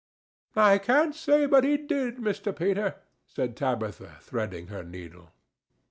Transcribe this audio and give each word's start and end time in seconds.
"I 0.55 0.79
can't 0.79 1.13
say 1.13 1.45
but 1.45 1.63
he 1.63 1.77
did, 1.77 2.17
Mr. 2.17 2.57
Peter," 2.57 2.95
said 3.27 3.55
Tabitha, 3.55 4.17
threading 4.21 4.65
her 4.69 4.83
needle. 4.83 5.29